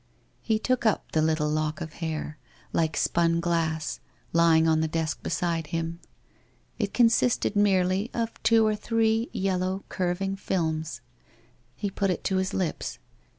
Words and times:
He 0.41 0.57
took 0.57 0.83
up 0.83 1.11
the 1.11 1.21
little 1.21 1.47
lock 1.47 1.79
of 1.79 1.93
hair, 2.01 2.39
like 2.73 2.97
spun 2.97 3.39
glass, 3.39 3.99
lying 4.33 4.67
on 4.67 4.81
the 4.81 4.87
desk 4.87 5.21
beside 5.21 5.67
him. 5.67 5.99
It 6.79 6.91
consisted 6.91 7.55
merely 7.55 8.09
of 8.11 8.41
two 8.41 8.65
or 8.65 8.75
three 8.75 9.29
yellow 9.31 9.83
curving 9.89 10.35
films. 10.37 11.01
He 11.75 11.91
put 11.91 12.09
it 12.09 12.23
to 12.23 12.37
his 12.37 12.51
lips. 12.51 12.97